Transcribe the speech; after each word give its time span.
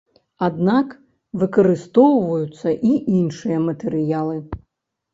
Аднак 0.45 0.95
выкарыстоўваюцца 1.43 2.67
і 2.91 2.97
іншыя 3.21 3.63
матэрыялы. 3.71 4.37